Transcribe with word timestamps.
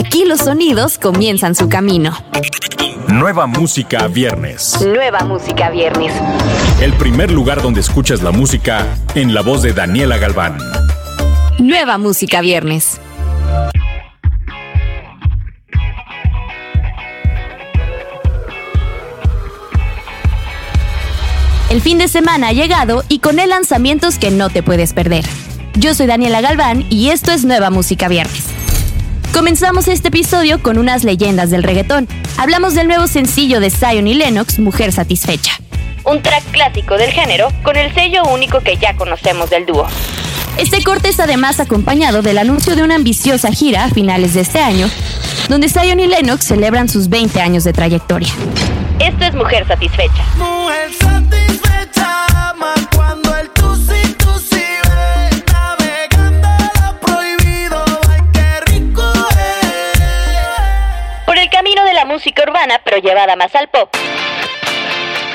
Aquí 0.00 0.24
los 0.24 0.40
sonidos 0.40 0.96
comienzan 0.96 1.54
su 1.54 1.68
camino. 1.68 2.16
Nueva 3.08 3.46
música 3.46 4.08
viernes. 4.08 4.80
Nueva 4.80 5.20
música 5.24 5.68
viernes. 5.68 6.10
El 6.80 6.94
primer 6.94 7.30
lugar 7.30 7.60
donde 7.60 7.82
escuchas 7.82 8.22
la 8.22 8.30
música 8.30 8.86
en 9.14 9.34
la 9.34 9.42
voz 9.42 9.60
de 9.60 9.74
Daniela 9.74 10.16
Galván. 10.16 10.56
Nueva 11.58 11.98
música 11.98 12.40
viernes. 12.40 12.98
El 21.68 21.82
fin 21.82 21.98
de 21.98 22.08
semana 22.08 22.48
ha 22.48 22.52
llegado 22.54 23.04
y 23.08 23.18
con 23.18 23.38
él 23.38 23.50
lanzamientos 23.50 24.18
que 24.18 24.30
no 24.30 24.48
te 24.48 24.62
puedes 24.62 24.94
perder. 24.94 25.26
Yo 25.74 25.92
soy 25.92 26.06
Daniela 26.06 26.40
Galván 26.40 26.86
y 26.88 27.10
esto 27.10 27.32
es 27.32 27.44
Nueva 27.44 27.68
Música 27.68 28.08
Viernes. 28.08 28.49
Comenzamos 29.32 29.86
este 29.86 30.08
episodio 30.08 30.60
con 30.60 30.76
unas 30.76 31.04
leyendas 31.04 31.50
del 31.50 31.62
reggaetón. 31.62 32.08
Hablamos 32.36 32.74
del 32.74 32.88
nuevo 32.88 33.06
sencillo 33.06 33.60
de 33.60 33.70
Zion 33.70 34.08
y 34.08 34.14
Lennox, 34.14 34.58
Mujer 34.58 34.92
Satisfecha. 34.92 35.52
Un 36.04 36.20
track 36.20 36.42
clásico 36.50 36.96
del 36.96 37.10
género 37.12 37.48
con 37.62 37.76
el 37.76 37.94
sello 37.94 38.24
único 38.24 38.60
que 38.60 38.76
ya 38.76 38.96
conocemos 38.96 39.48
del 39.48 39.66
dúo. 39.66 39.86
Este 40.58 40.82
corte 40.82 41.10
es 41.10 41.20
además 41.20 41.60
acompañado 41.60 42.22
del 42.22 42.38
anuncio 42.38 42.74
de 42.74 42.82
una 42.82 42.96
ambiciosa 42.96 43.52
gira 43.52 43.84
a 43.84 43.90
finales 43.90 44.34
de 44.34 44.40
este 44.40 44.58
año, 44.58 44.90
donde 45.48 45.68
Zion 45.68 46.00
y 46.00 46.06
Lennox 46.06 46.46
celebran 46.46 46.88
sus 46.88 47.08
20 47.08 47.40
años 47.40 47.62
de 47.64 47.72
trayectoria. 47.72 48.32
Esto 48.98 49.24
es 49.24 49.34
Mujer 49.34 49.66
Satisfecha. 49.66 50.24
Mujer 50.36 50.92
satisfecha, 51.00 51.79
el 61.50 61.56
camino 61.56 61.84
de 61.84 61.94
la 61.94 62.04
música 62.04 62.42
urbana, 62.42 62.80
pero 62.84 62.98
llevada 62.98 63.34
más 63.34 63.54
al 63.54 63.68
pop. 63.68 63.92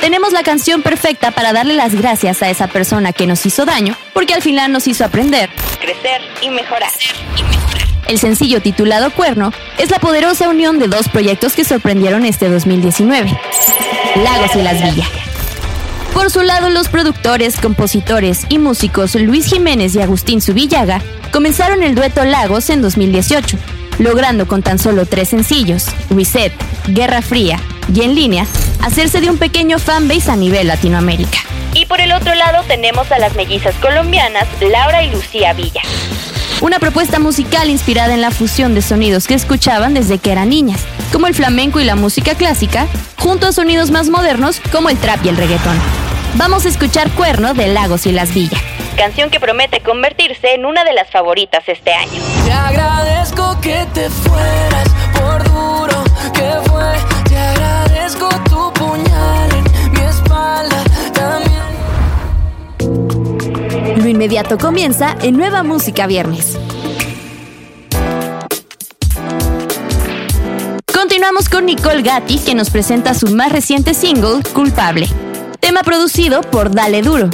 Tenemos 0.00 0.32
la 0.32 0.42
canción 0.42 0.82
perfecta 0.82 1.30
para 1.30 1.52
darle 1.52 1.74
las 1.74 1.94
gracias 1.94 2.42
a 2.42 2.50
esa 2.50 2.66
persona 2.66 3.12
que 3.12 3.26
nos 3.26 3.46
hizo 3.46 3.64
daño, 3.64 3.96
porque 4.12 4.34
al 4.34 4.42
final 4.42 4.72
nos 4.72 4.86
hizo 4.86 5.04
aprender, 5.04 5.48
crecer 5.80 6.20
y 6.42 6.50
mejorar. 6.50 6.90
El 8.08 8.18
sencillo 8.18 8.60
titulado 8.60 9.10
Cuerno 9.12 9.52
es 9.78 9.90
la 9.90 10.00
poderosa 10.00 10.48
unión 10.48 10.78
de 10.78 10.88
dos 10.88 11.08
proyectos 11.08 11.54
que 11.54 11.64
sorprendieron 11.64 12.24
este 12.24 12.48
2019, 12.48 13.30
Lagos 14.16 14.56
y 14.56 14.62
Las 14.62 14.82
Villas. 14.82 15.08
Por 16.12 16.30
su 16.30 16.42
lado, 16.42 16.68
los 16.68 16.88
productores, 16.88 17.58
compositores 17.58 18.44
y 18.50 18.58
músicos 18.58 19.14
Luis 19.14 19.46
Jiménez 19.46 19.94
y 19.94 20.02
Agustín 20.02 20.42
Subillaga 20.42 21.00
comenzaron 21.30 21.82
el 21.82 21.94
dueto 21.94 22.24
Lagos 22.24 22.68
en 22.68 22.82
2018, 22.82 23.56
logrando 23.98 24.46
con 24.46 24.62
tan 24.62 24.78
solo 24.78 25.06
tres 25.06 25.28
sencillos, 25.28 25.86
Reset, 26.10 26.52
Guerra 26.88 27.22
Fría 27.22 27.58
y 27.92 28.02
En 28.02 28.14
Línea, 28.14 28.46
hacerse 28.80 29.20
de 29.20 29.30
un 29.30 29.38
pequeño 29.38 29.78
fanbase 29.78 30.30
a 30.30 30.36
nivel 30.36 30.68
Latinoamérica. 30.68 31.38
Y 31.74 31.86
por 31.86 32.00
el 32.00 32.12
otro 32.12 32.34
lado 32.34 32.62
tenemos 32.66 33.10
a 33.12 33.18
las 33.18 33.34
mellizas 33.34 33.74
colombianas 33.76 34.46
Laura 34.60 35.02
y 35.02 35.10
Lucía 35.10 35.52
Villa. 35.52 35.82
Una 36.60 36.78
propuesta 36.78 37.18
musical 37.18 37.70
inspirada 37.70 38.14
en 38.14 38.20
la 38.20 38.30
fusión 38.30 38.74
de 38.74 38.82
sonidos 38.82 39.26
que 39.26 39.34
escuchaban 39.34 39.94
desde 39.94 40.18
que 40.18 40.30
eran 40.30 40.50
niñas, 40.50 40.80
como 41.12 41.26
el 41.26 41.34
flamenco 41.34 41.80
y 41.80 41.84
la 41.84 41.96
música 41.96 42.34
clásica, 42.36 42.86
junto 43.16 43.48
a 43.48 43.52
sonidos 43.52 43.90
más 43.90 44.10
modernos 44.10 44.60
como 44.70 44.88
el 44.88 44.96
trap 44.98 45.24
y 45.24 45.30
el 45.30 45.36
reggaetón. 45.36 45.76
Vamos 46.34 46.64
a 46.64 46.68
escuchar 46.68 47.10
Cuerno 47.10 47.52
de 47.54 47.66
Lagos 47.66 48.06
y 48.06 48.12
Las 48.12 48.32
Villas, 48.32 48.62
canción 48.96 49.28
que 49.30 49.40
promete 49.40 49.80
convertirse 49.80 50.54
en 50.54 50.64
una 50.64 50.84
de 50.84 50.92
las 50.92 51.10
favoritas 51.10 51.64
este 51.66 51.92
año. 51.92 52.22
Lo 63.96 64.08
inmediato 64.08 64.58
comienza 64.58 65.16
en 65.22 65.36
Nueva 65.36 65.62
Música 65.62 66.08
Viernes. 66.08 66.58
Continuamos 70.92 71.48
con 71.48 71.66
Nicole 71.66 72.02
Gatti, 72.02 72.38
que 72.38 72.56
nos 72.56 72.70
presenta 72.70 73.14
su 73.14 73.28
más 73.28 73.52
reciente 73.52 73.94
single, 73.94 74.42
Culpable. 74.52 75.08
Tema 75.60 75.82
producido 75.84 76.40
por 76.40 76.74
Dale 76.74 77.02
Duro, 77.02 77.30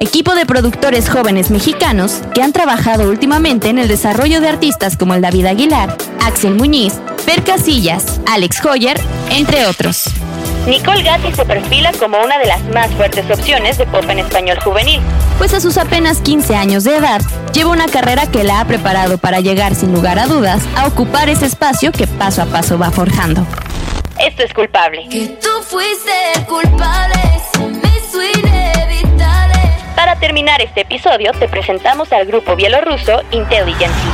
equipo 0.00 0.34
de 0.34 0.46
productores 0.46 1.08
jóvenes 1.08 1.50
mexicanos 1.50 2.20
que 2.34 2.42
han 2.42 2.52
trabajado 2.52 3.08
últimamente 3.08 3.68
en 3.68 3.78
el 3.78 3.88
desarrollo 3.88 4.40
de 4.40 4.48
artistas 4.48 4.96
como 4.96 5.14
el 5.14 5.22
David 5.22 5.46
Aguilar, 5.46 5.96
Axel 6.24 6.54
Muñiz, 6.54 6.94
Per 7.24 7.42
Casillas, 7.42 8.20
Alex 8.26 8.64
Hoyer, 8.64 9.00
entre 9.30 9.66
otros. 9.66 10.04
Nicole 10.66 11.02
Gatti 11.02 11.32
se 11.32 11.44
perfila 11.44 11.92
como 11.92 12.20
una 12.20 12.38
de 12.38 12.46
las 12.46 12.62
más 12.64 12.90
fuertes 12.92 13.30
opciones 13.30 13.78
de 13.78 13.86
pop 13.86 14.04
en 14.08 14.18
español 14.18 14.58
juvenil, 14.60 15.00
pues 15.38 15.54
a 15.54 15.60
sus 15.60 15.78
apenas 15.78 16.18
15 16.18 16.56
años 16.56 16.82
de 16.82 16.96
edad 16.96 17.20
lleva 17.52 17.70
una 17.70 17.86
carrera 17.86 18.26
que 18.26 18.42
la 18.42 18.60
ha 18.60 18.64
preparado 18.66 19.16
para 19.18 19.40
llegar 19.40 19.76
sin 19.76 19.92
lugar 19.92 20.18
a 20.18 20.26
dudas 20.26 20.62
a 20.76 20.88
ocupar 20.88 21.28
ese 21.28 21.46
espacio 21.46 21.92
que 21.92 22.08
paso 22.08 22.42
a 22.42 22.46
paso 22.46 22.78
va 22.78 22.90
forjando. 22.90 23.46
Esto 24.18 24.42
es 24.42 24.52
culpable. 24.54 25.06
Que 25.08 25.38
tú 25.40 25.48
fuiste 25.62 26.10
el 26.34 26.46
culpable, 26.46 27.14
terminar 30.36 30.60
este 30.60 30.82
episodio, 30.82 31.32
te 31.32 31.48
presentamos 31.48 32.12
al 32.12 32.26
grupo 32.26 32.56
bielorruso 32.56 33.22
Intelligency, 33.30 34.06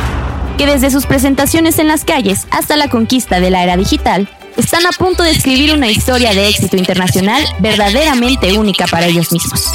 que 0.56 0.66
desde 0.66 0.88
sus 0.93 1.05
presentaciones 1.05 1.81
en 1.81 1.88
las 1.88 2.05
calles 2.05 2.47
hasta 2.53 2.77
la 2.77 2.87
conquista 2.87 3.41
de 3.41 3.50
la 3.50 3.65
era 3.65 3.77
digital, 3.77 4.28
están 4.56 4.87
a 4.87 4.93
punto 4.93 5.25
de 5.25 5.32
escribir 5.32 5.75
una 5.75 5.88
historia 5.88 6.32
de 6.32 6.47
éxito 6.47 6.77
internacional 6.77 7.43
verdaderamente 7.59 8.56
única 8.56 8.87
para 8.87 9.06
ellos 9.06 9.32
mismos. 9.32 9.75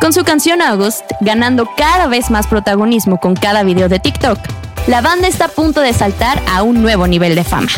Con 0.00 0.14
su 0.14 0.24
canción 0.24 0.62
August, 0.62 1.02
ganando 1.20 1.68
cada 1.76 2.06
vez 2.06 2.30
más 2.30 2.46
protagonismo 2.46 3.20
con 3.20 3.34
cada 3.34 3.62
video 3.62 3.90
de 3.90 3.98
TikTok, 3.98 4.38
la 4.86 5.02
banda 5.02 5.28
está 5.28 5.44
a 5.44 5.48
punto 5.48 5.82
de 5.82 5.92
saltar 5.92 6.40
a 6.48 6.62
un 6.62 6.80
nuevo 6.80 7.06
nivel 7.06 7.34
de 7.34 7.44
fama. 7.44 7.68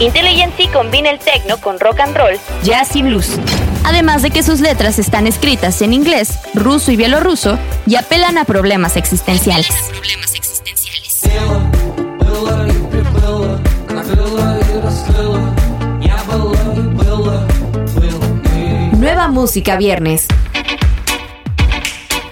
Intelligency 0.00 0.66
combina 0.66 1.10
el 1.10 1.20
techno 1.20 1.58
con 1.58 1.78
rock 1.78 2.00
and 2.00 2.16
roll, 2.16 2.36
jazz 2.64 2.96
y 2.96 3.04
blues. 3.04 3.38
Además 3.84 4.22
de 4.22 4.30
que 4.30 4.42
sus 4.42 4.60
letras 4.60 4.98
están 4.98 5.26
escritas 5.26 5.82
en 5.82 5.92
inglés, 5.92 6.38
ruso 6.54 6.92
y 6.92 6.96
bielorruso 6.96 7.58
y 7.86 7.96
apelan 7.96 8.38
a 8.38 8.44
problemas 8.44 8.96
existenciales. 8.96 9.68
Nueva 18.92 19.28
música 19.28 19.76
viernes. 19.76 20.26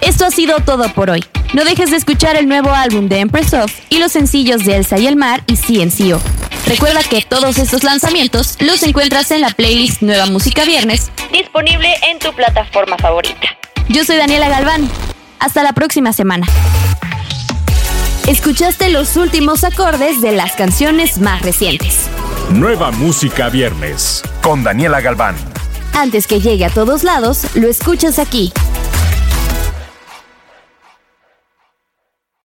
Esto 0.01 0.25
ha 0.25 0.31
sido 0.31 0.59
todo 0.59 0.93
por 0.93 1.09
hoy. 1.09 1.23
No 1.53 1.63
dejes 1.63 1.89
de 1.89 1.97
escuchar 1.97 2.35
el 2.35 2.47
nuevo 2.47 2.69
álbum 2.69 3.09
de 3.09 3.19
Empress 3.19 3.53
Of 3.53 3.71
y 3.89 3.97
los 3.97 4.11
sencillos 4.11 4.65
de 4.65 4.75
Elsa 4.75 4.99
y 4.99 5.07
el 5.07 5.15
Mar 5.15 5.43
y 5.47 5.55
CNCO. 5.55 6.21
Recuerda 6.69 7.01
que 7.01 7.23
todos 7.23 7.57
estos 7.57 7.83
lanzamientos 7.83 8.55
los 8.59 8.83
encuentras 8.83 9.31
en 9.31 9.41
la 9.41 9.49
playlist 9.49 10.03
Nueva 10.03 10.27
Música 10.27 10.65
Viernes, 10.65 11.11
disponible 11.33 11.95
en 12.07 12.19
tu 12.19 12.31
plataforma 12.31 12.95
favorita. 12.99 13.57
Yo 13.87 14.05
soy 14.05 14.17
Daniela 14.17 14.49
Galván. 14.49 14.87
Hasta 15.39 15.63
la 15.63 15.73
próxima 15.73 16.13
semana. 16.13 16.45
Escuchaste 18.27 18.89
los 18.89 19.17
últimos 19.17 19.63
acordes 19.63 20.21
de 20.21 20.31
las 20.31 20.51
canciones 20.51 21.17
más 21.17 21.41
recientes. 21.41 22.07
Nueva 22.51 22.91
música 22.91 23.49
viernes 23.49 24.21
con 24.43 24.63
Daniela 24.63 25.01
Galván. 25.01 25.37
Antes 25.93 26.27
que 26.27 26.39
llegue 26.39 26.65
a 26.65 26.69
todos 26.69 27.03
lados, 27.03 27.47
lo 27.55 27.67
escuchas 27.67 28.19
aquí, 28.19 28.53